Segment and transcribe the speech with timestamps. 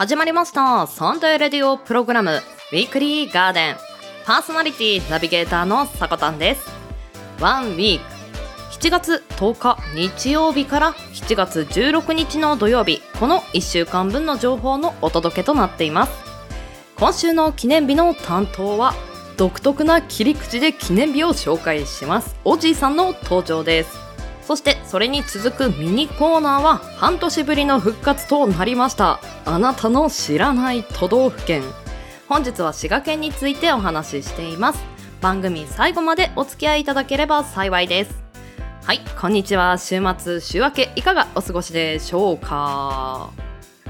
[0.00, 0.86] 始まりました。
[0.86, 2.30] サンデーレディオプログラム。
[2.30, 3.76] ウィークリーガーデン。
[4.24, 6.70] パーソナリティナビゲーターのさこたんです。
[7.38, 8.04] ワンウィーク。
[8.80, 13.02] 7月10日日曜日から7月16日の土曜日。
[13.20, 16.12] この1週間分の情報のお届けとなっています。
[16.96, 18.94] 今週の記念日の担当は
[19.36, 22.36] 独特な切り口で記念日を紹介します。
[22.46, 24.09] おじいさんの登場です。
[24.50, 29.20] そしてそれに続くミニコーナーは半年ぶりの復活となりました。
[29.44, 31.62] あなたの知らない都道府県。
[32.28, 34.82] 本日は滋賀県についてお話ししています。
[35.20, 38.20] 番組最後までお付き合いいただければ幸いです。
[38.84, 39.78] はいこんにちは。
[39.78, 43.30] 週末週明けいかがお過ごしでしょうか？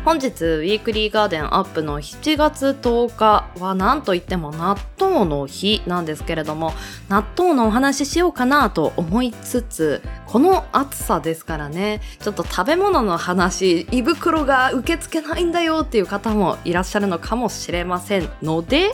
[0.05, 6.73] 本日ウィークリーガーデンアップの7月10日は何といっても納豆の日なんですけれども
[7.11, 18.93] 納豆のお話ししようかなと思いつつこの暑さですからねちょっと食べ物の話胃袋が受け付けないんだよっていう方もいらっしゃるのかもしれませんので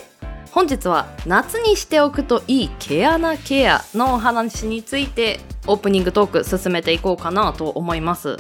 [0.50, 8.38] 本日は夏にしておくといい毛穴ケアのお話についてオープニングトーク進めていこうかなと思います。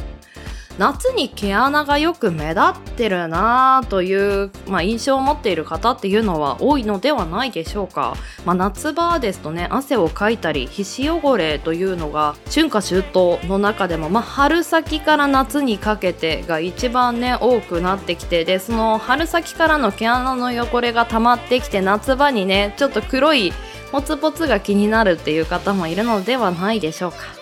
[0.78, 23.52] 夏に毛穴がよく目立ってるなという、まあ、印象を持っている方っていうのは多いのではないでしょうか、まあ、夏場ですとね汗をかいたり皮脂汚れというのが春夏秋冬の中でも、まあ、春先から夏にかけてが一番ね多くなってきてでその春先からの毛穴の汚れが溜まってきて夏場にねちょっと黒い
[23.92, 27.35] ポツポツが気になるっていう方もいるのではないでしょうか。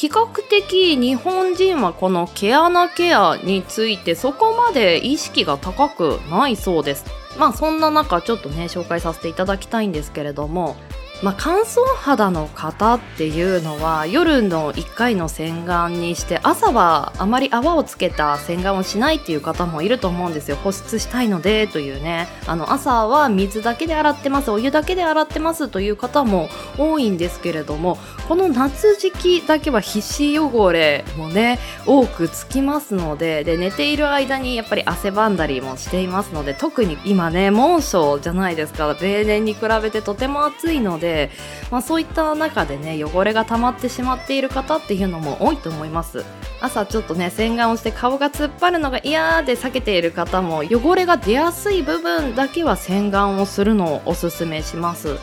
[0.00, 7.04] 比較的日本人はこの毛穴ケアについてそこまで意識が高くないそうです。
[7.38, 10.74] まあそんな中ちょっとね紹介させていただきたいんですけれども
[11.22, 20.56] まあ、乾燥肌の方っていうのは夜の1回の洗顔にして朝はあまり泡をつけた洗顔をしないっていう方もいると思うんですよ。
[20.56, 22.26] 保湿したいのでというね。
[22.46, 24.50] あの朝は水だけで洗ってます。
[24.50, 38.96] お湯だけで洗ってますという方も多いんですけれどもこの夏時期だけは皮脂汚れもね多くつきますのでで寝ている間にやっぱり汗ばんだりもしていますので特に今ね猛暑じゃないですか。
[39.00, 41.30] 例年に比べてとても暑いのでで、
[41.70, 46.24] まあ、そういった中でね汚れが溜まってしまっている方っていうのも多いと思います。
[46.60, 55.18] 朝ちょっとね洗顔をして顔が突っ張るのが嫌で避けている方も汚れが出やすい部分だけは洗顔をするのをおすすめします。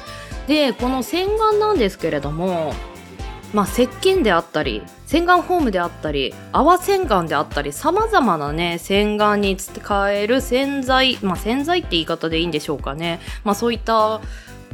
[0.47, 2.73] でこの洗顔なんですけれども
[3.53, 14.21] まあ、石鹸であったり洗顔フォームであったり泡洗顔であったりさまざまなね洗顔に使える洗剤、まあ、洗剤って言い方でいいんでしょうかね、まあ、そういった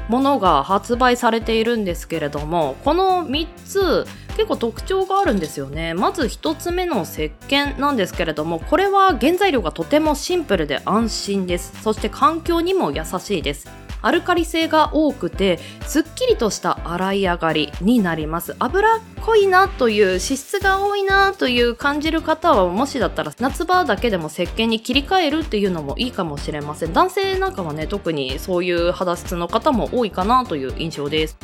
[0.10, 4.06] ものが発売されているんですけれどもこの3つ
[4.36, 5.94] 結構特徴があるんですよね。
[5.94, 11.74] まず1つ目の石鹸なんですけれどもこれは原材料がとてもシンプルで安心です。
[11.82, 13.68] そして環境にも優しいです。
[14.04, 18.56] アルカリ性が多くてすっきりとした洗い上がりになります。
[18.60, 26.94] 脂っこいなという脂質が多いなという感じる方はもしだったら夏場だけでも石鹸に切り替えるっていうのもいいかもしれません。
[26.94, 31.38] 男性なんかはね特にそういう肌質の方も多いかなという印象です。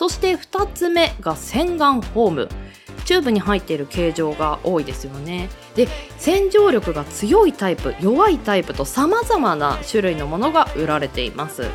[0.00, 2.48] そして2つ目が洗顔フォーム。
[3.04, 5.50] チューブに入っている形状が多いですよね。
[5.74, 11.68] で洗浄力が強いタイプ弱いタイプと様々な種類のものが売られています。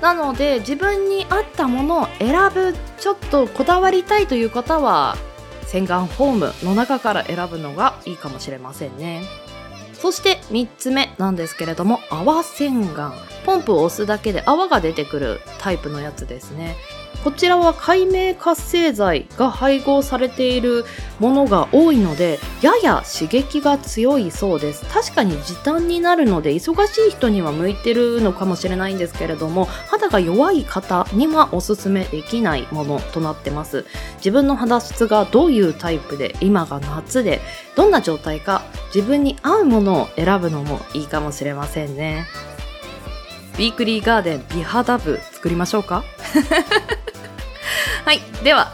[0.00, 5.18] なので自分に合ったものを選ぶちょっとこだわりたいという方は
[5.66, 9.20] 洗顔フォームの中から選ぶのがいいかもしれませんね。
[9.92, 13.12] そして3つ目なんですけれども泡洗顔。
[13.44, 16.74] ポンプを押すだけで泡が出てくるタイプのやつですね。
[17.24, 20.84] こちらは界名活性剤が配合されている
[21.18, 24.84] ものが多いのでやや刺激が強いそうです。
[24.86, 33.84] 確かに時短になるので忙しい人には向いてるのかもしれないんですけれども肌が弱い方にはおすすめできないものとなってます。
[34.18, 37.40] 自分の肌質がどういうタイプで今が夏で
[37.74, 38.62] どんな状態か
[38.94, 42.26] 自分に合うものを選ぶのもいいかもしれませんね。
[43.54, 46.04] ウィークリーガーデン美肌部作りましょうか？
[48.06, 48.20] はい。
[48.44, 48.68] では、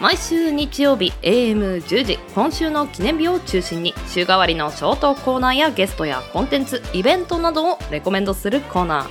[0.00, 9.08] 毎週日曜日 AM10 時、今週の記念日を中心に、週替わりのショートコーナーやゲストやコンテンツ、イベントなどをレコメンドするコーナー。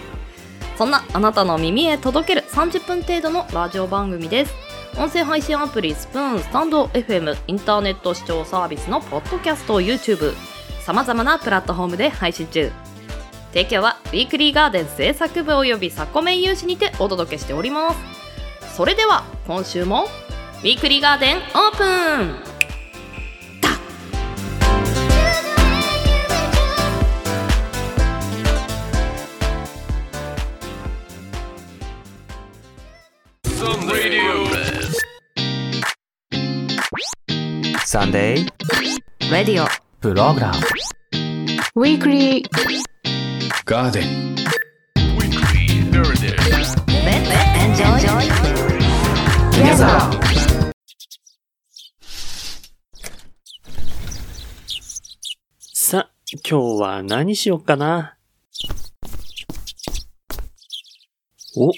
[0.79, 4.55] そんなあなたの耳へ届ける30分程度のラジオ番組です。
[4.97, 10.33] 音声配信アプリスプーン、スタンド FM、インターネット視聴サービスのポッドキャスト、YouTube、
[10.81, 12.71] 様々なプラットフォームで配信中。
[13.49, 18.16] 提供はウィークリーガーデン制作部及びサコメン有志にてお届けしております。
[18.77, 21.43] それでは今週もウィークリーガーデンオー
[21.75, 22.47] プン。
[37.83, 40.57] Sunday radio program.
[41.77, 42.43] Weekly.
[42.43, 46.86] Garden weekly garden
[55.73, 56.09] さ、
[56.49, 58.17] 今日は何しよっかな？
[61.55, 61.71] お、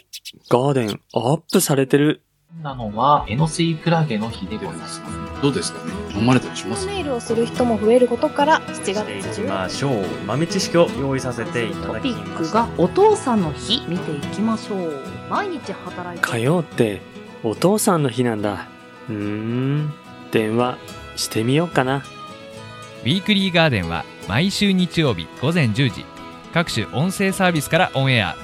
[0.49, 2.23] ガーデンアップされてる。
[2.57, 5.01] なのは、エノスイクラゲの日でございます。
[5.41, 5.93] どうですかね？
[6.19, 6.87] 飲まれたりします？
[6.87, 7.33] ネイルをす。
[7.33, 17.01] る人も増えることから7月していき10ましょう豆知識を用意させていたトだピックきましたがお父さんの日見ていきましょう毎日働いて火曜って
[17.43, 18.67] お父さんの日なんだ。
[19.07, 19.93] うーん、
[20.31, 20.77] 電話
[21.15, 21.97] してみようかな。
[23.03, 26.03] ウィークリーガーデンは毎週日曜日午前10時
[26.53, 28.35] 各種音声サービスからオンエア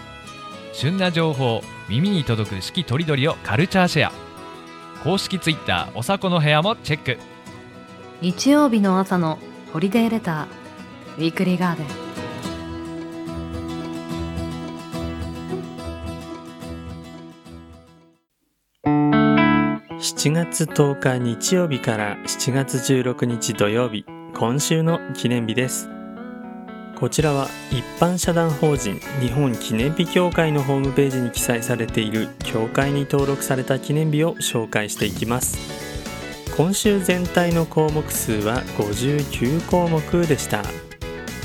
[0.72, 4.12] 旬な情報耳に届く四季とりどりをカルチャーシェア。
[5.04, 7.20] 公式ツイッターおさこの部屋もチェック。
[8.22, 9.38] 日曜日の朝の
[9.72, 11.88] ホリデーレターウィークリーガーデン。
[20.00, 25.88] 7月10日日曜日から7月16日土曜日、今週の記念日です。
[26.95, 35.57] こちらは一般社団法人日本記念日協会のホームページに記載されている協会に登録された記念日を紹介していきます。
[36.56, 40.63] 今週全体の項目数は59項目でした。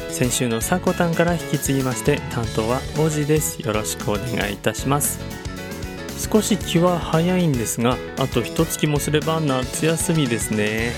[0.08, 3.58] 先週のさこたんから引き継ぎまして担当はおじです。
[3.60, 5.18] よろしくお願いいたします。
[6.32, 10.92] 少し気は早いんですがあと一月もすれば夏休みですね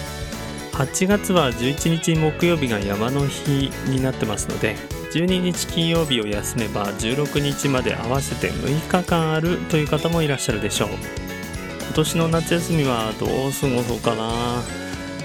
[0.73, 4.75] 8月は11日木曜日が山の日になってますので
[5.13, 10.89] 12日金曜日を休めば16日まで合わせて6日間あるという方もいらっしゃるでしょう。
[10.89, 14.63] 今年の夏休みはどう過ごそうかな。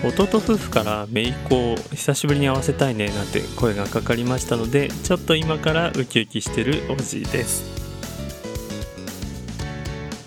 [0.03, 7.63] 弟夫婦から姪っ子を久しぶりに会わせたいねなんて声がかかりましたのでちょっと今からウキウキしてるおじいです。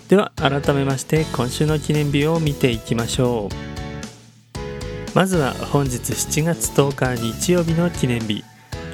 [0.09, 3.70] では改めまして今週の記念日を見ていきましょう。
[5.13, 8.45] まずは本日7月10日日曜日の記念日。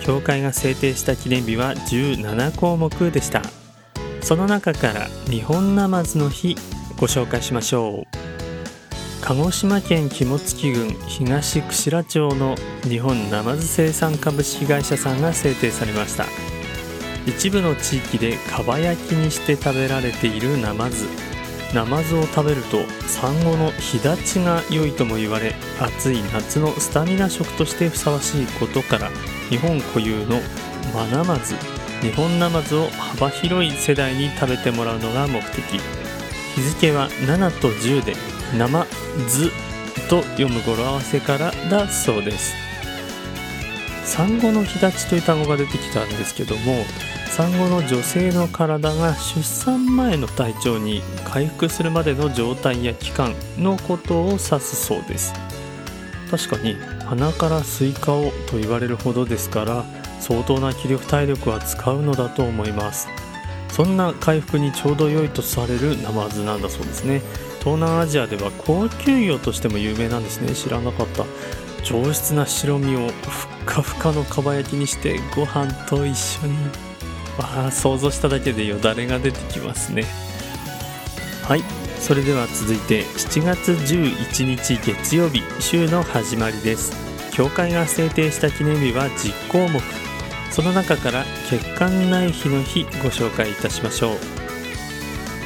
[0.03, 3.43] 教会が制定した記念日は17項目でした。
[4.21, 6.55] その中から日本ナマズの日
[6.97, 8.17] ご紹介しましょう。
[9.21, 16.25] 鹿児島県肝付郡東串良町の日本ナマズ生産株式会社さんが制定されました。
[17.27, 21.05] 一部の地域でかば焼きにして食べられているナマズ。
[21.77, 29.11] ナマズを食べると産後の日立ちが良いとも言われ暑い夏のスタミナ食としてふさわしいことから
[29.51, 30.39] 日本固有の
[30.91, 31.53] マナマズ
[32.01, 35.79] 日本ナマズを幅広い世代に食べてもらうのが目的。
[36.55, 38.15] 日付は7と10で
[38.57, 38.87] 「生
[39.27, 39.51] ず」
[40.09, 42.55] と読む語呂合わせからだそうです。
[44.03, 46.83] 産後の日立ちという単語が出てきたんですけども
[47.27, 55.33] 産後の女性の体が出産前の体調に回復するまでの状態や期間のことを指すそうです。
[56.31, 59.85] 確かに鼻からスイカをと言われるほどですから
[60.19, 63.07] 相当な気力体力は使うのだと思います。
[63.69, 67.21] そんな回復にちょうど良いとされるナマズなんだそうですね。
[67.59, 70.53] 東南アジアでは高級魚としても有名なんですね。
[70.53, 71.25] 知らなかった。
[71.83, 73.11] 上質な白身をふっ
[73.65, 76.86] かふかのかば焼きにしてご飯と一緒に。
[77.37, 80.05] わあ想像しただけでよだれが出てきますね。
[81.43, 81.63] はい。
[81.99, 86.93] それでは続いて7月11日月曜日週の始まりです。
[87.33, 89.81] 教会が制定した記念日は10項目。
[90.51, 94.36] その中から血管内皮の日ご紹介いたしましょう。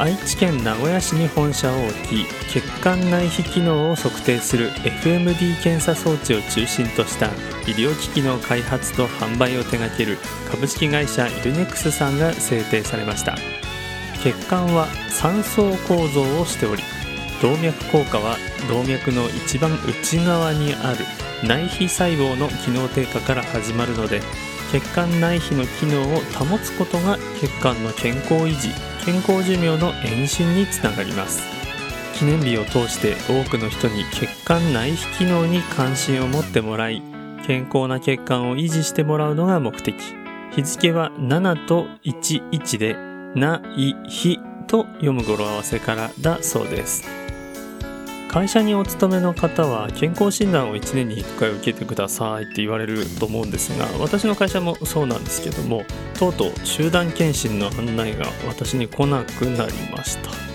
[0.02, 7.28] 愛知県名古屋市に本社を置き血管内皮機能を測定する FMD 検査装置を中心とした
[7.68, 10.18] 医療機器の開発と販売を手掛ける
[10.50, 13.38] 株式会社イルネックスさんが制定されました。
[14.24, 16.82] 血管は3層構造をしており
[17.40, 18.38] 動脈硬化は
[18.70, 21.06] 動脈の一番内側にある
[21.48, 24.22] 内皮細胞の機能低下から始まるので
[24.72, 31.42] 血管内皮の機能を保つことが血管の健康維持健康寿命の延伸につながります。
[32.14, 37.02] 記念日を通して多くの人に血管内皮機能に関心を持ってもらい
[37.48, 39.96] 健康な血管を維持してもらうのが目的。
[40.56, 42.96] 日付は7と11で
[43.34, 47.21] 「ないひ」と読む語呂合わせからだそうです。
[48.32, 55.84] 会社にお勤めの方は健康診断を1年に1回受けてくださいって言われると思うんですが私の会社もそうなんですけども
[56.18, 60.52] とうとう集団検診の案内が私に来なくなりました。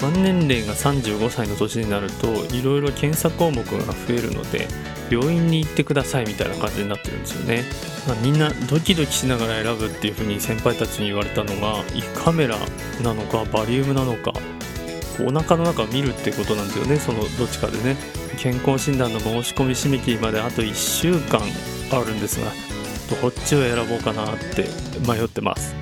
[0.00, 4.68] 満年齢が35歳の年になるといろいろ検査項目が増えるので
[5.10, 7.62] 病院に行ってくださいみたいな感じになってるんですよね、
[8.06, 12.58] まあ、みんなドキドキしながら選ぶっていう風に先輩たちに言われたのが胃カメラ
[13.02, 14.32] なのかバリウムなのか
[15.20, 16.96] お腹の中を見るってことなんですよね。
[16.96, 17.96] そのどっちかでね。
[18.38, 21.40] 健康診断の申し込み締め切りまであと1週間
[21.92, 22.50] あるんですが
[23.20, 24.66] どっちを選ぼうかなって
[25.06, 25.74] 迷ってます。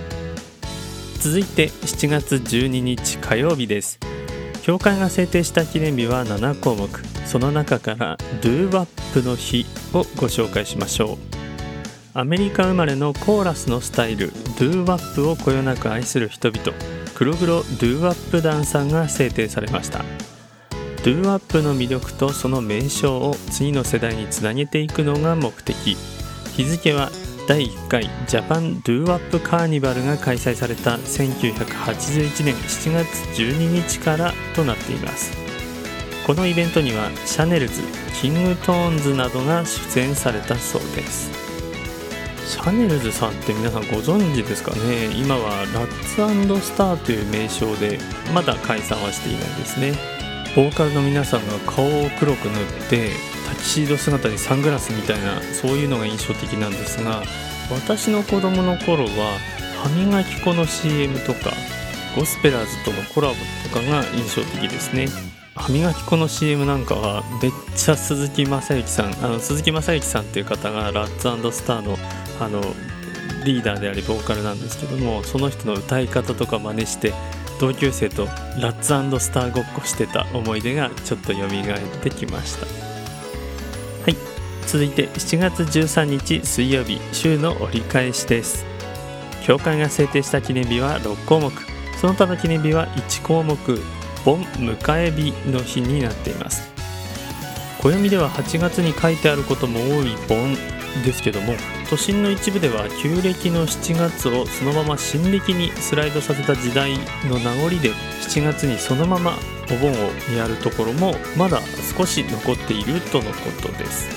[1.20, 3.98] 続いて7月12日火曜日です。
[4.62, 6.88] 教会が制定した記念日は7項目。
[7.24, 11.37] その中から Do-Wap の日をご紹介しましょう。
[12.18, 16.76] アメリカ生まれのコーラスのスタイル Do-Wap をこよなく愛する人々。
[17.14, 20.04] 黒黒 Do-Wap ダンさんが制定されました。
[21.04, 25.96] Do-Wap の魅力とその名称を次の世代につなげていくのが目的。
[26.56, 27.12] 日付は
[27.46, 35.30] 第1回ジャパンドゥーワップカーニバルが開催された1981年7月12日からとなっています。
[36.26, 37.80] このイベントにはシャネルズ
[38.20, 41.47] キングトーンズなどが出演されたそうです。
[42.48, 45.12] シャネルズさんって皆さんご存知ですかね？
[45.14, 46.08] 今はラッツ&
[46.62, 47.98] スターという名称で
[48.34, 49.92] まだ解散はしていないですね。
[50.56, 53.10] ボーカルの皆さんが顔を黒く塗って
[53.46, 57.22] タキシード姿にサングラスみたいなそういうのが印象的なんですが
[57.70, 59.38] 私の子供の頃は
[59.82, 61.52] 歯磨き粉の CM とか
[62.16, 65.06] ゴスペラーズとのコラボとかが印象的ですね。
[65.54, 71.98] 歯磨き粉の CM なんかはめっちゃ鈴木雅之さんあの鈴木雅之さんっていう方がラッツスターの
[72.40, 72.60] あの
[73.44, 77.12] リーダーでありボーカルなんですけどもその人の歌い方とか真似して
[77.60, 78.26] 同級生と
[78.60, 78.88] ラッツ
[79.20, 81.48] スターごっこしてた思い出がちょっと蘇っ
[82.02, 82.66] てきました。
[82.66, 84.16] はい。
[84.66, 88.64] 続いて7月13日水曜日週の折り返しです。
[89.44, 91.52] 教会が制定した記念日は6項目。
[92.00, 93.56] その他の記念日は1項目
[94.24, 96.70] 盆迎え日の日になっています。
[97.80, 100.77] 暦では8月に書いてあることも多い盆。
[101.04, 101.54] ですけども
[101.88, 107.92] 都心の一部では旧暦の7月をそのまま新暦にスライドさせた時代の名残で
[108.22, 109.38] 7月にそのまま
[109.70, 109.94] お盆を
[110.36, 111.60] やるところもまだ
[111.96, 114.08] 少し残っているとのことです。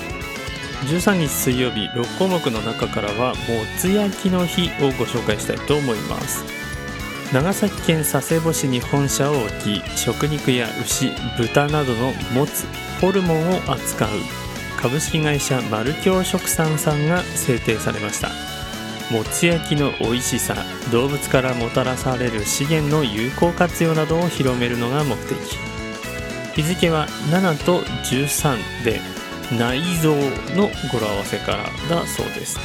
[0.82, 3.36] 13日水曜日6項目の中からはも
[3.78, 6.44] つ焼きの日をご紹介したいと思います。
[7.32, 12.66] 長崎県佐世保市に本社を置き食肉や牛豚などのもつ
[13.00, 14.08] ホルモンを扱う
[14.82, 18.30] 株式会社丸京食産さんが制定されました。
[19.14, 20.56] もつ焼きの美味しさ
[20.90, 25.38] 動物からもたらされる資源の有効活用などを広めるのが目的。
[26.56, 29.00] 日付は7と13で
[29.56, 30.14] 内臓
[30.56, 32.58] の語呂合わせからだそうです。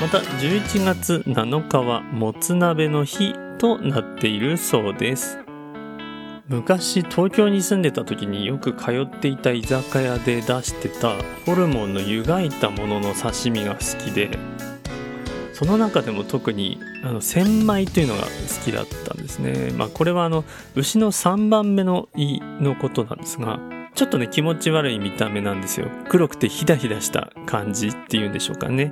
[0.00, 5.38] また11月7日はもつ鍋の日となっているそうです。
[6.50, 11.14] 昔東京に住んでた時によく通っていた居酒屋で出してた
[11.46, 14.36] ホルモンの湯がいたものの刺身が好きで
[15.52, 18.28] その中でも特にあの千枚というのが好
[18.64, 19.70] きだったんですね。
[19.76, 23.60] まあこれはあの牛の3番目の胃のことなんですが
[23.94, 25.86] ちょっとね気持ち悪い見た目なんですよ。
[26.08, 28.90] 黒くてヒダヒダした感じっていうんでしょうかね。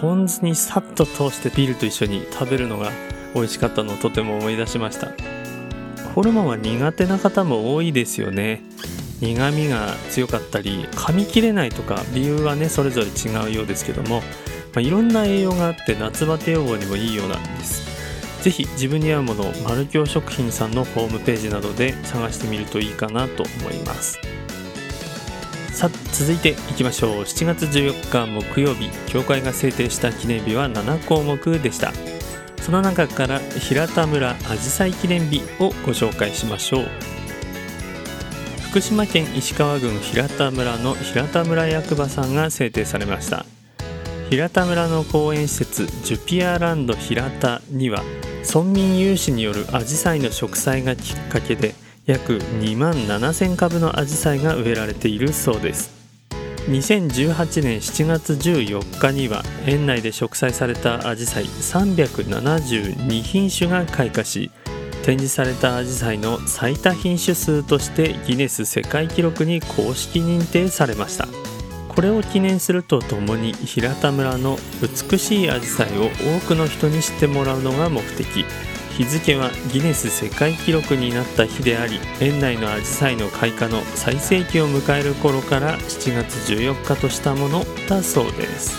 [0.00, 2.90] ポン酢にさっと通してビールと一緒に食べるのが
[3.34, 5.43] 美味しかったのをとても思い出しました。
[6.14, 8.62] ホルモンは苦手な方も多いですよね。
[9.20, 14.22] 苦味が強かったり噛み切れないとか理由はねそれぞれ違うようですけども、ま
[14.76, 17.84] あ、いろんな栄養があって夏バテ予防にもいいようなんです。
[18.42, 24.18] 是非自分に合うものをマルキョウ食品さんのホームページなどで探してみるといいかなと思います。
[25.72, 27.22] さあ続いていきましょう。
[27.22, 32.13] 7月14日木曜日協会が制定した記念日は7項目でした。
[32.64, 36.88] その中から平田村あじさい記念日をご紹介しましょう。
[38.70, 43.44] 福島県石川郡平田村の平田村役場さんが制定されました。
[44.30, 48.02] 平田村の公園施設ジュピアランド平田には
[48.48, 51.74] 村民有志によるアジサイの植栽がきっかけで
[52.06, 56.03] 約2万7000株のアジサイが植えられているそうです。
[56.68, 64.50] 2018年7月14日には園内で植栽されたアジサイ372品種が開花し
[65.04, 71.28] 展示されたアジサイの最多品種数としてギネス世界記録に公式認定されました。
[71.94, 76.06] これを記念するとともに平田村の美しいアジサイを
[76.40, 78.46] 多くの人に知ってもらうのが目的。
[78.96, 88.76] 日付はギネス世界記録になった日であり園内のアジサイの開花の最盛期を迎える頃から7月14日としたものだそうです。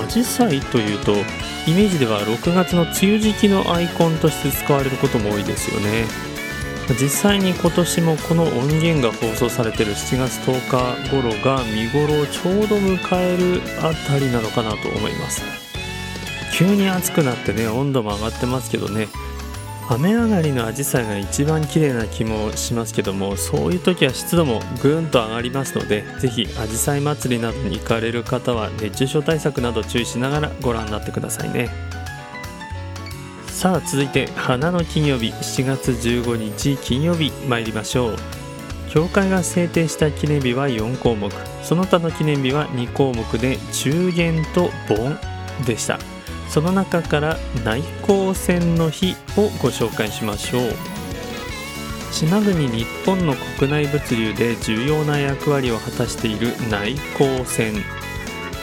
[0.00, 1.12] アジサイというと
[1.66, 6.04] イメージでは6月の梅雨時期のアイコンとして使われることも多いですよね。
[7.00, 15.69] 実際に今年もこの音源が放送されてる7月10日頃が見頃をちょうど迎えるあたりなのかなと思います。
[16.60, 19.08] 急に暑くなってね温度も上がってますけどね。
[19.88, 31.70] 雨上がりのアジサイが一番綺麗な気もしますけどもそういう時は湿度もぐんと上がりますのでぜひアジサイ祭りなどに行かれる方は熱中症対策など注意しながらご覧になってくださいね。
[33.46, 38.16] さあ続いて花の金曜日7月15日金曜日参りましょう。
[38.90, 41.32] 教会が制定した記念日は4項目。
[41.62, 45.18] その他の記念日は2項目で中元と盆
[45.64, 45.98] でした。
[46.50, 50.72] その中から内向戦の日をご紹介しましょう。
[52.12, 57.74] 島国日本の国内物流で重要な役割を果たしている内向戦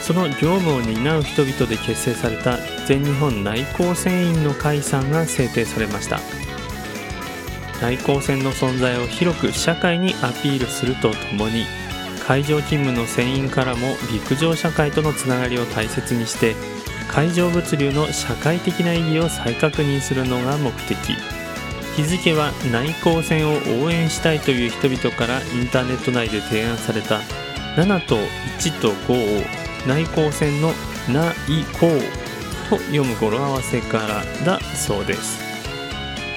[0.02, 6.20] その業務を担う人々で結成された全日本内向船員の会さんが制定されました。
[7.80, 11.64] 内向船の存在を広く社会にアピールするとともに
[12.26, 16.54] 海上勤務の船員からも陸上社会とのつながりを大切にして
[17.08, 20.96] 海上物流の社会的な意義を再確認するのが目的。
[21.96, 27.20] 日付は内航船を応援したいという人々からインターネット内で提案された。
[27.76, 28.16] 7と
[28.60, 29.44] 1と5を
[29.86, 30.72] 内航船の
[31.08, 31.34] 「内
[31.80, 31.88] 向」
[32.70, 35.47] と読む語呂合わせからだそうです。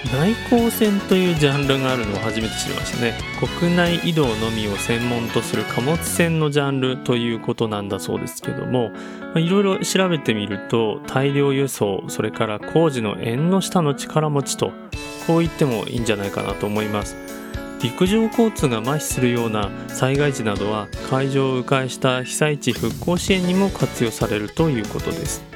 [0.10, 3.14] 内向船というジャンルがあるのを初めて知りましたね。
[3.60, 8.92] 国内移動のみを専門とする貨物船のジャンルということなんだそうですけども
[9.36, 14.72] いろいろ調べてみると大量輸送それから工事の縁の下の力持ちと
[15.28, 17.16] こう言ってもいいんじゃないかなと思います。
[17.82, 25.51] 陸上交通が麻痺するような災害時などは海上を迂回した被災地復興支援にも活用されるということです。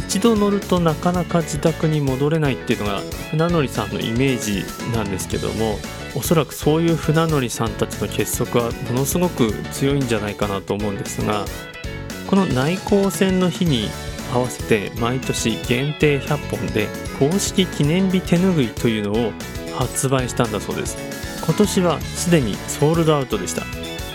[0.00, 5.78] 一度乗るとなかなか自宅に戻れないっていうのが船乗りさんのイメージなんですけども
[6.16, 11.44] おそらくそういう船乗りさんたちの結束はものすごく強いんじゃないかなと思うんですが
[12.28, 13.88] この内向船の日に
[14.32, 19.32] 合わせて毎年限定100本で公式記念日手ぬぐいというのを
[19.76, 20.96] 発売したんだそうです。
[21.44, 23.64] 今年はすでにソールドアウトでした。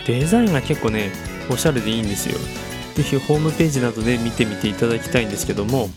[0.08, 1.12] デザインが結構ね
[1.50, 2.65] おしゃれでいいんですよ。
[2.96, 5.90] ぜひホームページなどで見てみていただきたいんですけども、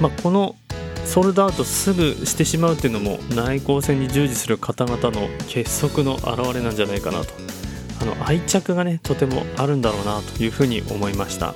[0.00, 0.56] まあ、この
[1.04, 7.32] ソールドアウトすぐしてしまうっていうのも内向戦に従事する方々の結束の表れなんじゃないかなと。
[8.00, 11.54] あの愛着がねとてもあるんだろうなというふうに思いました。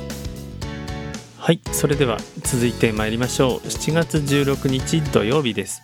[1.39, 3.67] はいそれでは続いて参りましょう。
[3.67, 5.81] 7月16日土曜日です。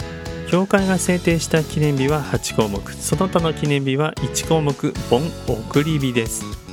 [0.50, 2.92] 教会が制定した記念日は8項目。
[2.92, 6.69] その他の記念日は1項目盆送り火です。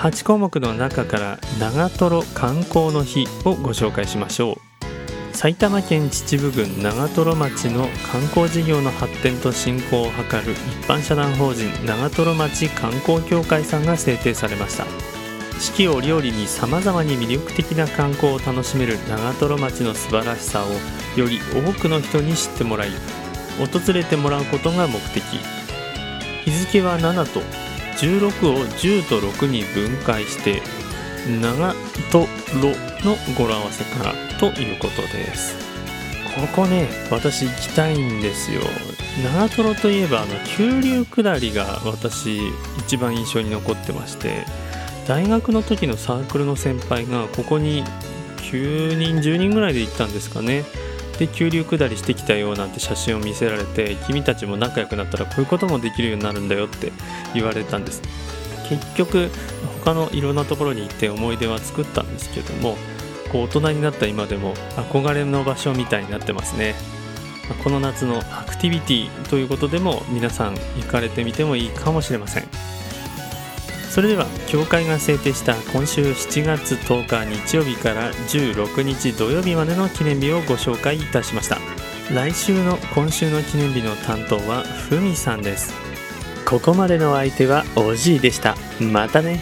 [0.00, 5.36] 8項目の中から長瀞観光の日をご紹介しましょう。
[5.36, 14.86] 埼玉県秩父郡長瀞町の観光事業の発展と振興を図る一般社団法人長瀞町観光協会さんが制定されました。
[15.60, 22.90] 四季折々にさまざまに魅力的な観光を楽しめる長瀞町の素晴らしさをより多くの人に知ってもらい
[23.58, 25.22] 訪れてもらうことが目的。
[26.46, 27.42] 日付は7と
[28.00, 30.62] 16を10と6に分解して
[31.40, 31.74] 長
[32.10, 32.26] と
[32.60, 32.70] ろ
[33.04, 35.54] の語呂合わせからということです。
[36.34, 38.62] ここね私行きたいんですよ。
[39.22, 42.38] 長瀞といえばあの急流下りが私
[42.78, 44.46] 一番印象に残ってまして
[45.06, 47.84] 大学の時のサークルの先輩がここに
[48.50, 50.64] 9人10人ぐらいで行ったんですかね。
[51.20, 56.92] で急流下りしてきたよなんて写真を見せられて君たちも仲良くなったらこういうこともできるようになるんだよって
[57.34, 58.00] 言われたんです。
[58.70, 59.30] 結局
[59.84, 62.76] 他のいろんなところに行って思い出は作ったんですけども
[63.30, 66.74] こう大人になった今でも憧れの場所みたいになってますね。
[67.62, 72.44] この夏のアクティビティということでも皆さん行かれてみてもいいかもしれません。
[74.00, 81.58] それでは教会が制定した今週7月10日日曜日から16日土曜日までの記念日をご紹介いたしました。
[82.10, 85.74] 来週の今週の記念日の担当はふみさんです。
[86.46, 88.56] ここまでの相手はおじいでした。
[88.80, 89.38] またね。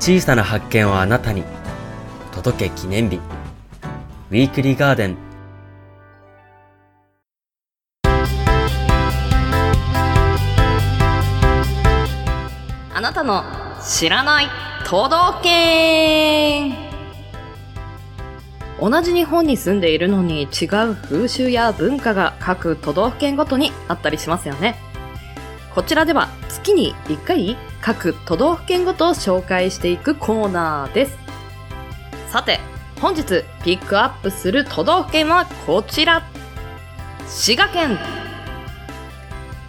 [0.00, 1.44] 小さな発見をあなたに。
[2.32, 3.20] 届け記念日。
[4.32, 5.29] ウィークリーガーデン。
[13.00, 13.42] あなたの
[13.82, 14.46] 知らない
[14.84, 16.74] 都道府県
[18.78, 24.76] 同じ日本に住んでいるのに違う風習や文化が各都道府県ごとにあったりしますよね。
[25.74, 31.16] こちらでは月に1回各都道府県ごとを紹介していくコーナーです。
[32.28, 32.60] さて、
[33.00, 33.22] 本日
[33.64, 36.22] ピックアップする都道府県はこちら。
[37.26, 38.29] 滋賀県。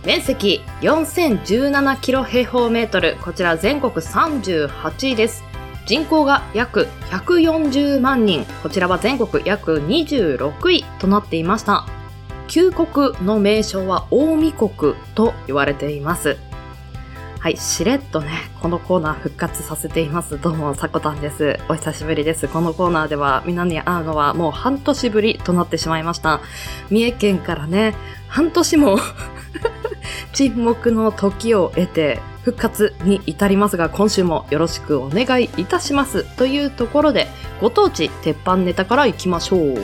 [0.04, 3.18] 面積4017キロ平方メートル。
[3.18, 5.44] こちら全国38位です。
[5.86, 8.46] 人口が約140万人。
[8.64, 11.86] こちらは全国約26位となっていました。
[12.48, 16.36] 旧国の名称は大見国と言われています。
[17.42, 20.40] はい、しれっとね、このコーナー復活させています。
[20.40, 21.58] どうも、さこたんです。
[21.70, 22.48] お久しぶりです。
[22.48, 26.40] このコーナーでは、みんなに会うのはもう半年ぶりとなってしまいました。
[26.92, 27.96] 三重県からね、
[28.28, 29.00] 半年も
[30.34, 36.26] 沈黙の時を得て、復活に至りますが、今週もよろしくお願いいたします。
[36.38, 37.28] というところで、
[37.60, 39.80] ご当地鉄板ネタからいきましょう。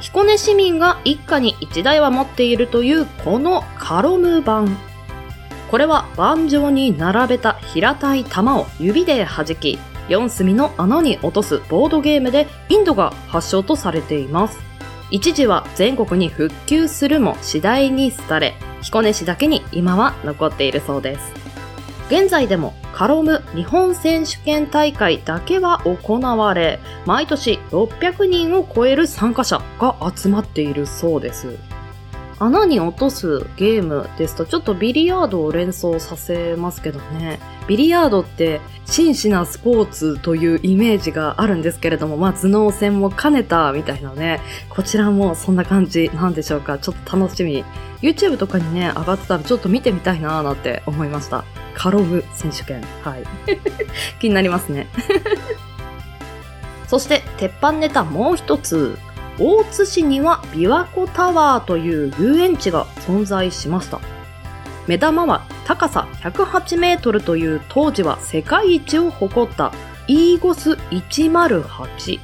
[0.00, 4.78] 彦根市民が一家に一台は持っているというこのカロム盤。
[5.70, 9.78] これは盤上に並べた平たい玉を指で弾き、
[10.08, 14.58] 4隅の穴に落とすボードゲームでインドが発祥とされています。
[15.12, 21.32] 一時は全国に復旧するも次第に廃れ、彦根市だけに今は残っているそうです。
[22.08, 31.69] 現在でもカロム日本選手権大会だけは行われ、毎年600人を超える参加者が集まっているそうです。
[32.40, 37.38] 穴に落とすゲームですとちょっとビリヤードを連想させますけどね。
[37.68, 44.40] ビリヤードって真摯なスポーツというイメージがあるんですけれども、まあ頭脳戦も兼ねたみたいなね。
[44.70, 46.78] こちらもそんな感じなんでしょうか。
[46.78, 47.62] ちょっと楽しみ。
[48.00, 51.44] YouTube とかにね、上がってたらちょっと見てみたいなーなんて思いました。
[51.74, 52.82] カロム選手権。
[53.04, 53.24] はい。
[54.18, 54.88] 気になりますね。
[56.88, 58.98] そして、鉄板ネタもう一つ。
[59.40, 63.98] 大津市には琵琶湖タワーという遊園地が存在しました。
[64.86, 69.72] 目玉は高さ108メートルという当時は世界一を誇った
[70.08, 72.20] イーゴス108。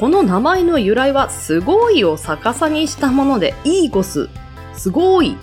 [0.00, 4.28] この名前の由来はすごいを逆さにしたもので、イーゴス、
[4.74, 5.36] すごい。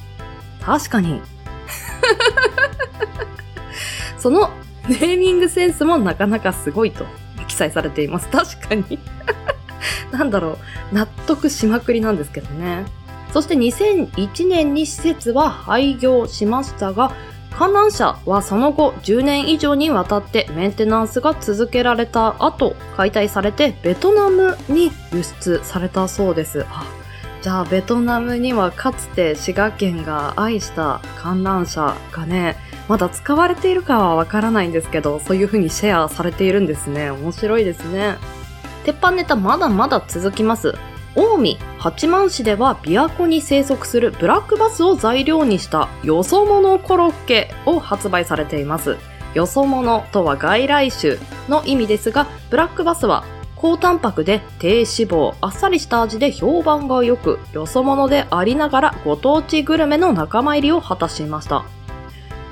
[0.62, 1.22] 確かに。
[4.20, 4.50] その
[4.90, 7.06] ネーミングセンスもなかなかすごいと
[7.48, 8.28] 記載されています。
[8.28, 9.00] 確かに。
[10.12, 10.58] なんだろ
[10.92, 12.86] う、納得しまくりなんですけどね。
[13.34, 17.12] そして2001年に施設は廃業しましたが、
[17.52, 26.66] 観覧車はその後10年以上にわたってメンテナンスが続けられた後、解体されてベトナムに輸出されたそうです。
[26.70, 26.86] あ
[27.42, 32.58] じゃあベトナムにはかつて滋賀県が愛した観覧車がね、
[32.90, 37.12] まだ使われているかはわからないんですけど、そういう風にシェアされているんですね。
[37.12, 38.18] 面白いですね。
[38.90, 40.74] 鉄板ネタまだまだ続きます。
[41.14, 48.98] 近江八幡市では琵琶湖に生息するブラックバスを材料にしたよそ者コロッケを発売されています。
[49.36, 53.26] よそ者とは外来種の意味ですが、ブラックバスは
[53.56, 61.64] 高タンパクで低脂肪、あっさりした味で評判が良く、よそ者でありながらご当地グルメの仲間入りを果たしました。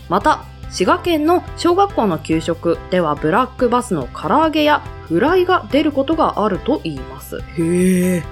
[0.08, 7.40] また、滋賀県の小学校の給食ではブラックバスの唐揚げやフライが出ることがあると言います。
[7.40, 8.24] へえ。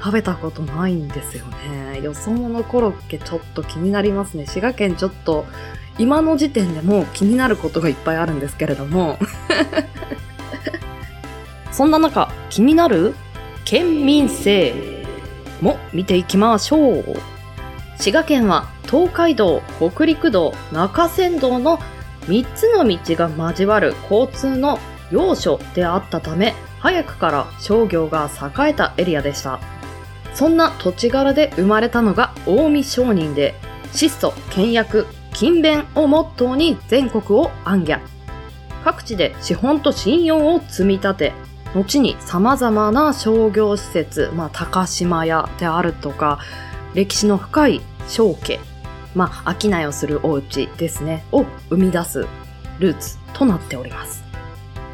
[0.00, 2.00] 食べたことないんですよね。
[2.02, 4.46] よそ者コロッケちょっと気になりますね。
[4.46, 5.46] 滋賀県ちょっと
[5.98, 9.18] 今の時点でもう気になることがいっぱいあるんですけれども。
[11.70, 13.14] そんな中、気になる
[13.64, 14.74] 県民性
[15.60, 17.33] も見ていきましょう。
[17.96, 21.78] 滋賀県は東海道、北陸道、中山道の
[22.26, 24.78] 3つの道が交わる交通の
[25.10, 29.60] 要所であったため、早くから商業が栄えたエリアでした。
[30.34, 33.54] そんな土地柄で生まれたのが近江商人で、
[33.92, 38.00] 質素、倹約、勤勉をモットーに全国を暗夜。
[38.84, 41.32] 各地で資本と信用を積み立て、
[41.74, 46.38] 後に様々な商業施設、まあ、高島屋であるとか、
[46.94, 48.60] 歴史の深い商家、
[49.14, 52.26] まあ、商いをするお家ですね、を生み出す
[52.78, 54.22] ルーツとなっております。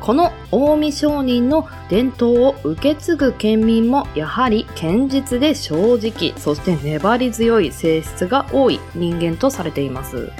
[0.01, 10.33] この近江商人の伝統を受け継ぐ県民もやはり堅実で正直、そして粘り強い性質が多い人間とされています。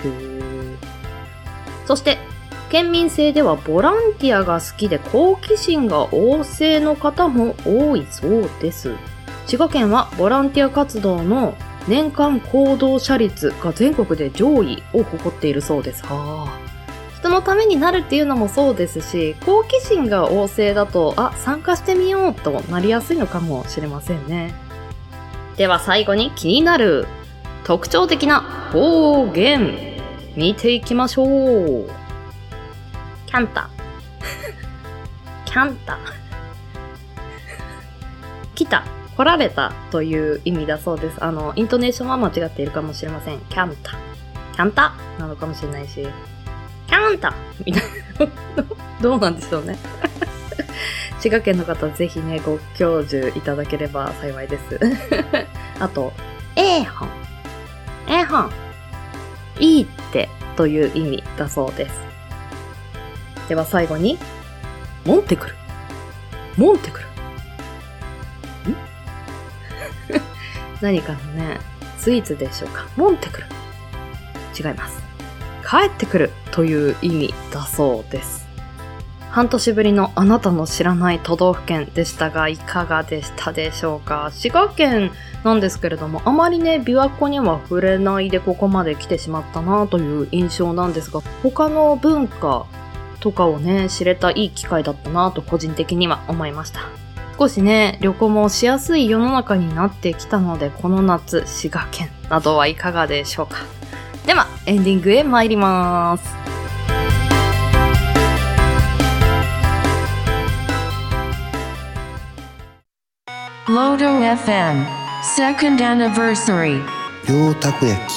[1.87, 2.17] そして、
[2.71, 8.95] 県民性ではボランティアが好きで好奇心が旺盛の方も多いそうです。
[9.47, 11.57] 滋賀県はボランティア活動の
[11.89, 16.05] 年間行動者率が全国で上位を誇っているそうです。
[16.05, 16.71] はあ、
[17.19, 24.55] 人のためになるっていうのもそうですし、好奇心が旺盛だと、あ、参加してみようとなりやすいのかもしれませんね。
[25.57, 27.07] では最後に気になる
[27.65, 28.41] 特徴的な
[28.73, 30.01] 方言、
[30.37, 31.91] 見ていきましょう。
[33.27, 33.69] キャンタ。
[35.45, 35.99] キャンタ。
[38.55, 38.85] 来た。
[39.21, 41.23] 来られたという意味だそうです。
[41.23, 43.39] あの、イントネーションは間違っているかもしれません。
[43.51, 43.99] キャンタ。
[44.55, 44.95] キャンタ？
[45.19, 46.09] なのかもしれないし、
[46.87, 47.35] キャンタ
[47.67, 47.83] みたい
[48.19, 48.29] な。
[49.03, 49.77] どうなんでしょうね。
[51.21, 54.81] 滋賀県の方、ぜひね、ご教授いただければ幸いです。
[55.79, 56.15] あと、
[56.57, 57.09] えーはん。
[58.09, 58.51] えーはん。
[59.59, 62.01] いいってという意味だそうです。
[63.51, 64.19] では最後に、
[65.05, 65.55] モンテクル。
[66.57, 67.10] モンテクル。
[70.81, 71.59] 何かのね、
[71.99, 72.89] スイーツでしょうか。
[72.97, 73.47] モンテクル。
[74.59, 75.01] 違います。
[75.69, 78.49] 帰ってくるという意味だそうです。
[79.31, 85.13] 半年ぶりのあなたの知らない都道府県でしたが、いかがでしたでしょうか滋賀県
[85.45, 92.67] なんですけれども、あまりね、琵琶湖には触れないでここまで来てしまったなという印象なんですが、他の文化
[93.21, 96.81] とかをね、知れたいい機会だったなと個人的には思いました。
[97.41, 103.61] 少しね、旅行もしやすい世の中になってきたので、この夏、滋賀県などはいかがでしょうか。
[104.27, 106.37] では、エンディングへ参ります。
[113.67, 114.85] Lodo FM
[115.35, 116.83] Second Anniversary.
[117.27, 118.13] 両たこ焼き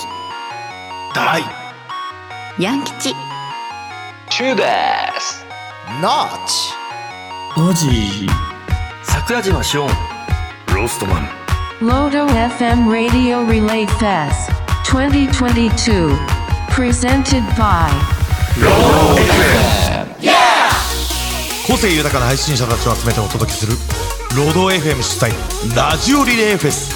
[1.16, 1.42] 大
[2.60, 3.14] ヤン吉
[4.30, 4.64] チューで
[5.18, 5.46] す
[6.02, 6.74] ナーチ
[7.56, 8.28] マジ
[9.26, 9.88] 桜島シオン
[10.76, 11.30] ローストマン。
[11.80, 14.52] Lodo FM Radio Relay Fest
[14.84, 16.14] 2022
[16.70, 17.90] Presented by
[21.66, 23.74] 個性豊かな配信者たちを集めてお届けする
[24.36, 25.32] ロード FM 主催
[25.74, 26.94] ラジオリレーフェス。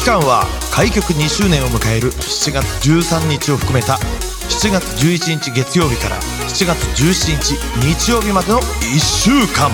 [0.00, 6.16] 期間は開局2周年を迎える7月13日を含めた7月11日月曜日から
[6.48, 7.54] 7月17日
[7.96, 9.70] 日曜日までの1週間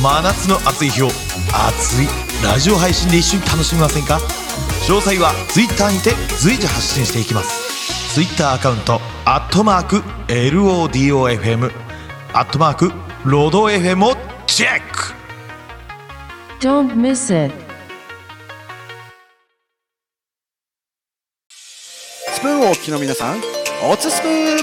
[0.00, 1.08] 真夏の暑い日を
[1.52, 2.06] 熱い
[2.44, 4.18] ラジオ配信で一緒に楽しみませんか？
[4.88, 8.14] 詳細は Twitter にて随時発信していきます。
[8.14, 11.70] Twitter アカウント「アットマーク #LODOFM」
[12.32, 12.92] アットマーク
[13.24, 15.14] ロード FM をチェック。
[16.60, 17.54] Don't miss it.
[22.34, 23.40] スプーンをお聞きの皆さん
[23.88, 24.58] おつスプーン。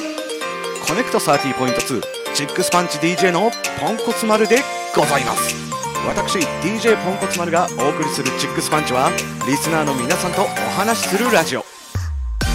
[0.85, 4.63] コネクト30.2チックスパンチ DJ のポンコツ丸で
[4.95, 5.54] ございます。
[6.08, 9.12] 私 DJ ポンコツ丸がお送りするチックスパンチは
[9.45, 11.65] リスナーの皆さんとお話しするラジオ。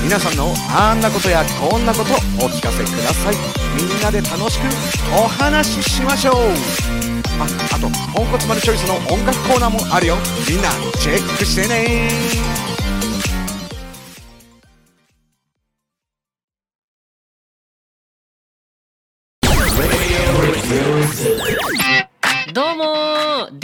[0.03, 3.35] 皆さんのあんなことやこんなことお聞かせください。
[3.77, 4.65] みんなで楽しく
[5.13, 6.35] お話ししましょう。
[7.39, 7.45] あ
[7.77, 10.17] あとポンコツ丸チョイスの音楽コーナーもあるよ。
[10.49, 12.74] みんなチェックしてね。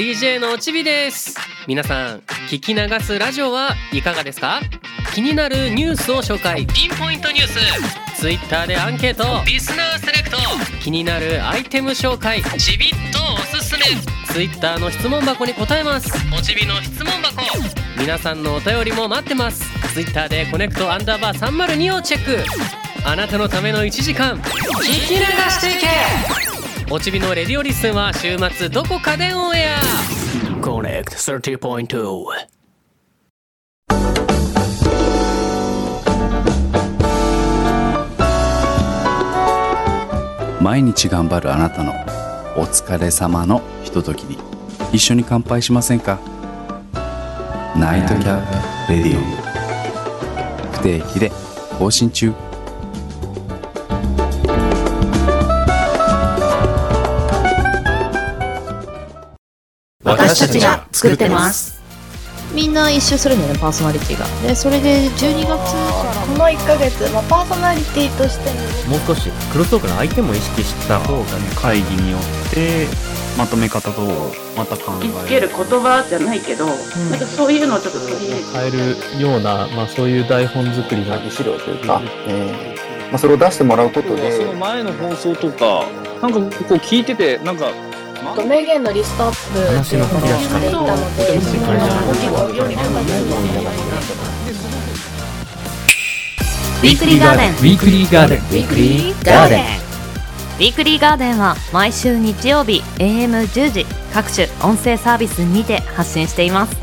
[0.01, 1.37] DJ のちびです。
[1.69, 4.63] 皆さん聞き流すラジオはいかがですか？
[5.15, 6.67] 気になるニュースを紹介。
[6.69, 8.19] ピンポイントニュース。
[8.19, 9.45] Twitter でアンケート。
[9.45, 10.39] リスナーセレクト。
[10.83, 12.43] 気になるアイテム紹介。
[12.59, 13.85] ちびっとおすすめ。
[14.33, 16.11] Twitter の質問箱に答えます。
[16.35, 17.43] おちびの質問箱。
[17.99, 19.67] 皆さんのお便りも待ってます。
[19.93, 22.43] Twitter でコネクトアンダーバー302をチェック。
[23.05, 24.39] あなたのための1時間。
[24.39, 26.50] 聞き流していけ
[26.93, 29.81] おちびのレディオリスンは週末どこかでオンエア。
[30.61, 32.25] コネクト30.2
[40.61, 41.93] 毎日頑張るあなたの
[42.61, 44.37] お疲れ様のひとときに
[44.93, 46.19] 一緒に乾杯しませんか？
[47.77, 49.21] ナイトキャップレディオ
[50.73, 51.31] 不定期で
[51.79, 52.35] 更新中
[60.31, 61.81] 私たちが作ってます。
[62.55, 64.27] みんな一周するんだよねパーソナリティが。
[64.47, 65.57] でそれで12月か
[66.05, 68.51] らこの1ヶ月、まあ、パーソナリティとして
[68.89, 71.27] もう少しクロストークの相手も意識した方がね。
[71.57, 72.87] 会議によって
[73.37, 74.03] まとめ方と
[74.57, 75.27] また考え。
[75.27, 76.77] つける言葉じゃないけど、なん
[77.19, 78.71] かそういうのをちょっと取り入れて変え
[79.19, 84.31] るような、まあ、そういう台本作りが資料というか、えーまあ、それを出してもらうことで。
[84.31, 85.85] その前の放送とか
[86.23, 86.39] なんか
[86.69, 87.67] こう聞いててなんか
[88.47, 92.91] 名言のリストアップ話のっていうのをしていたので話の結構より深く
[96.81, 97.51] ウィークリーガーデン。
[97.51, 98.39] ウィークリーガーデン。
[98.39, 99.61] ウィークリーガーデン。
[99.61, 106.77] ウィークリーガーデンは毎週日曜日 AM10 時各種音声サービスにて発信しています。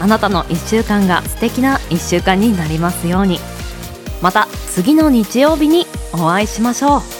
[0.00, 3.38] あなたの1週間が素敵な1週間になりますように。
[4.22, 7.15] また次の日曜日にお会いしましょう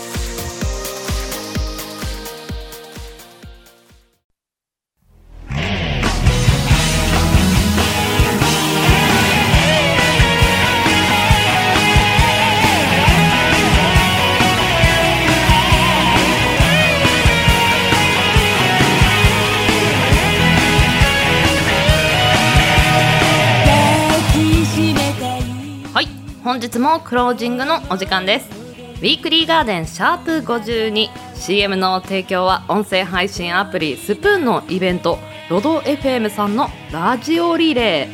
[26.87, 28.49] もクロージングのお時間です。
[28.49, 35.18] ウィークリーガーデンシャープ 52CM の提供は音声配信アプリスプーンのイベント
[35.51, 38.09] ロド FM さんのラジオリレ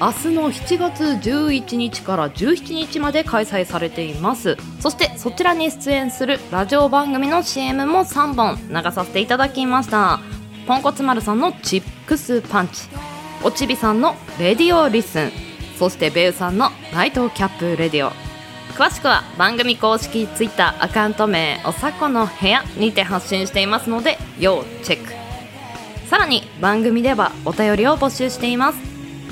[0.00, 0.04] ー。
[0.04, 4.56] 明日の7月11日から17日まで開催されています。
[4.80, 10.18] そしてそちらに出演するラジオ番組の CM も3本流させていただきました。
[10.66, 12.88] ポンコツ丸さんのチックスパンチ。
[13.44, 15.43] おちびさんのレディオリスン。
[15.78, 18.12] そしてベウさんのライトキャップレディオ。
[18.74, 25.12] 詳しくは番組公式ツイッターアカウント名おさこの部屋にて発信していますので要チェック。
[26.08, 28.78] さらに番組ではお便りを募集しています。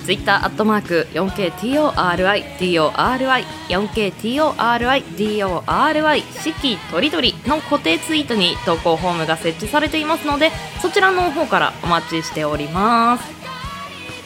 [0.05, 10.51] ツイッターアットマーク 4KTORIDORI 4KTORIDORI 四季とりどりの固定ツイートに投稿フォームが設置されていますので
[10.81, 13.42] そちらの方からお待ちしております。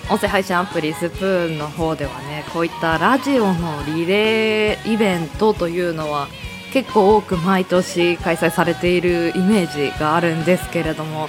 [0.08, 6.28] 音声配信アプリスプーンの方ではねこういったラジオのリレーイベントというのは
[6.72, 11.26] 結構多く毎年開催されているイメージがあるんですけれども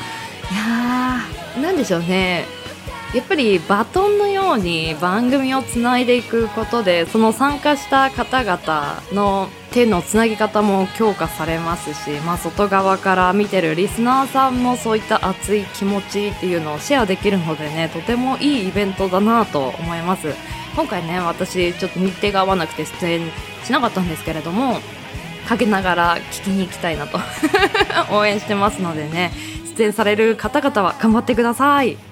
[0.52, 2.46] いやーなんでしょうね。
[3.14, 20.34] やっぱりバトンのように番組をつないでいくことでその参加した方々の手のつなぎ方も強化されますし、まあ、外側から見てるリスナーさんもそういった熱い気持ちっていうのをシェアできるのでねとてもいいイベントだなと思います。
[20.76, 23.32] 今回ね私ちょっと日程が合わなくて出演
[23.64, 24.80] しなかったんですけれども
[25.48, 27.20] 陰ながら聞きに行きたいなと。
[28.12, 29.32] 応援してますのでね
[29.78, 32.07] 出演される方々は頑張ってください。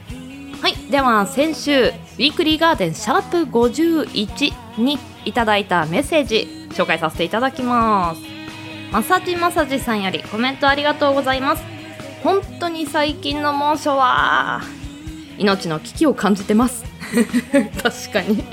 [0.90, 8.22] では先週ウィークリーガーデンシャープ51にいただいたメッセージ紹介させていただきます。
[8.92, 11.64] まさじまさじさんよりコメントありがとうございます。
[12.24, 14.62] 本当に最近の猛暑は
[15.38, 16.86] 命の危機を感じてます。
[17.82, 18.44] 確かに。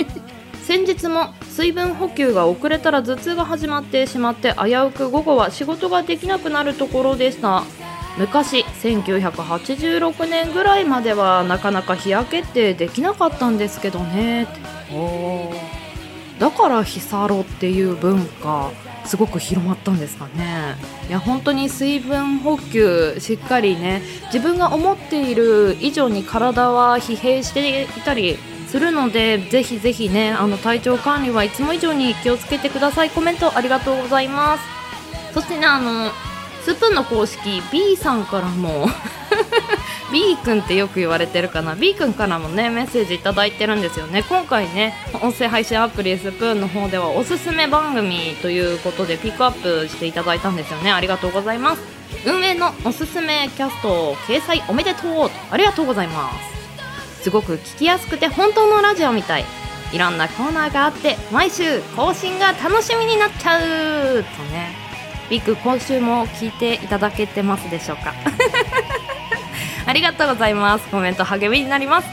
[0.62, 7.64] 先日も水分補給が遅れたら頭痛が始まってしまって危うく午後は仕事ができなくなるところでした。
[8.18, 14.46] 昔1986年ぐらいまではなかなか日焼けってできなかったんですけどね。
[16.38, 18.70] だから日サロっていう文化
[19.04, 20.76] すごく広まったんですかね。
[21.08, 28.38] いや本当に水分補給しっかりね自分が思っている以上に体は疲弊していたり
[28.72, 33.10] するのでぜひぜひねあの体調管理はいつも以上に気をつけてください。
[33.10, 34.64] コメントありがとうございます。
[35.34, 36.10] そしてねあの
[36.62, 38.86] スプーンの公式 B さんからも
[40.10, 41.74] B 君ってよく言われてるかな。
[41.74, 44.24] B 君からもねメッセージいただいてるんですよね。
[44.26, 50.90] 今回ね音声配信アプリスプーンの方ではおすすめ番組ということでピックアップしていただいたんですよね。
[50.90, 51.82] ありがとうございます。
[52.24, 56.61] 運営のおすすめキャスト掲載おめでとうありがとうございます。
[57.22, 59.44] すごく聞きやすくて本当のラジオみたい。
[59.92, 64.70] いろんなコーナーがあって毎週更新が楽しみになっちゃうとね。
[65.30, 68.12] ビッグ今週も聞いていただけてますでしょうか。
[69.86, 70.88] ありがとうございます。
[70.88, 72.08] コメント励みになります。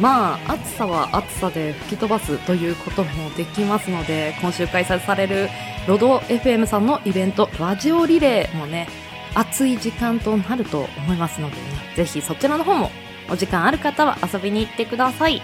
[0.00, 5.50] まあ暑さは暑さで吹き飛ばすということもできますので今週開催される
[5.86, 8.88] ロド FM さんのイベントラジオリレーもね
[9.34, 11.62] 暑い時間となると思いますのでね
[11.96, 12.90] ぜひそちらの方も
[13.30, 15.42] お時間ある方は遊びに行ってください。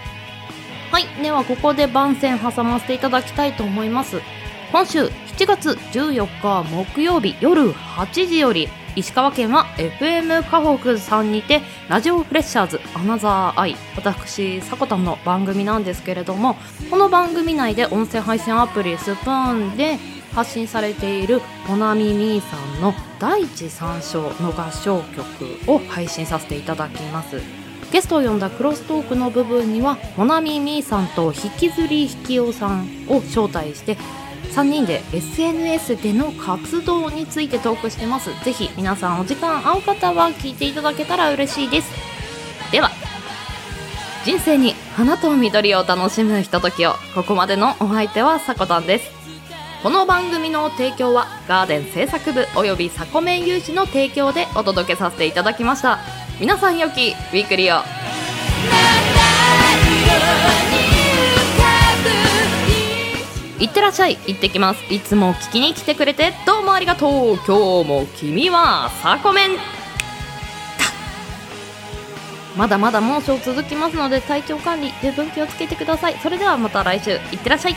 [0.90, 4.20] はいではここで番宣挟ませていただきたいと思います。
[4.72, 16.56] 今週7月14日木曜日夜8時より石川県は FM 河北さんにてラジオフレッシャーズアナザーアイ私さこたんの番組なんですけれども
[16.90, 19.98] この番組内で音声配信アプリスプーンで
[20.34, 27.65] 発信されているモナミミーさんの第一三章の合唱曲を配信させていただきます。
[27.96, 33.96] ゲストを呼んだクロストークの部分にはモナミミーさんと引きずり引きおさんを招待して
[34.52, 38.28] 3人で SNS での活動についてトークしてます。
[38.44, 41.90] ぜひ皆さんお時間合う方は聞いていただけたら嬉しいです。
[42.70, 42.90] では
[44.26, 46.92] 人生に花と緑を楽しむひとときを。
[47.14, 49.15] ここまでのお相手はさこたんです。
[49.82, 55.98] この番組の提供はガーデン制作部およびサコメン有志の提供でお届けさせていただきました。
[56.40, 57.84] 皆さん良きウィークリーを。
[63.60, 64.16] いってらっしゃい。
[64.26, 64.82] 行ってきます。
[64.92, 67.36] いつも聞きに来てくれてどうもありがとう。
[67.46, 69.50] 今日も君はサコメン。
[72.56, 76.14] まだまだ猛暑続きますので体調管理十分気をつけてください。
[76.22, 77.10] それではまた来週。
[77.10, 77.76] いってらっしゃい。